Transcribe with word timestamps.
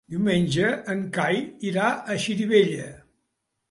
Diumenge 0.13 0.69
en 0.95 1.03
Cai 1.19 1.39
irà 1.73 1.87
a 1.93 2.19
Xirivella. 2.27 2.93